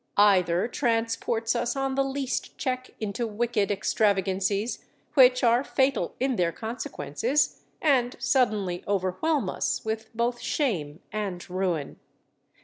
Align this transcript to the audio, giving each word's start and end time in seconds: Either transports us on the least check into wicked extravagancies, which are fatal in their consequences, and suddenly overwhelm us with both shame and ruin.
Either 0.17 0.67
transports 0.67 1.55
us 1.55 1.75
on 1.75 1.93
the 1.93 2.03
least 2.03 2.57
check 2.57 2.89
into 2.99 3.27
wicked 3.27 3.69
extravagancies, 3.69 4.83
which 5.13 5.43
are 5.43 5.63
fatal 5.63 6.15
in 6.19 6.37
their 6.37 6.51
consequences, 6.51 7.61
and 7.83 8.15
suddenly 8.17 8.83
overwhelm 8.87 9.47
us 9.47 9.85
with 9.85 10.09
both 10.17 10.39
shame 10.39 11.01
and 11.11 11.47
ruin. 11.51 11.99